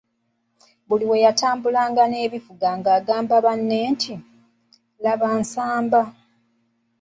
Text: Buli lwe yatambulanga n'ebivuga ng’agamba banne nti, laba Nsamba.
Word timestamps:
Buli 0.87 1.03
lwe 1.07 1.23
yatambulanga 1.25 2.03
n'ebivuga 2.07 2.69
ng’agamba 2.79 3.35
banne 3.45 3.79
nti, 3.93 4.13
laba 5.03 5.29
Nsamba. 5.41 6.01